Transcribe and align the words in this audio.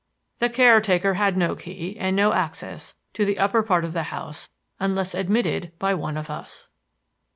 The 0.39 0.49
caretaker 0.49 1.13
had 1.13 1.37
no 1.37 1.55
key 1.55 1.95
and 1.99 2.15
no 2.15 2.33
access 2.33 2.95
to 3.13 3.23
the 3.23 3.37
upper 3.37 3.61
part 3.61 3.85
of 3.85 3.93
the 3.93 4.01
house 4.09 4.49
unless 4.79 5.13
admitted 5.13 5.73
by 5.77 5.93
one 5.93 6.17
of 6.17 6.27
us. 6.27 6.69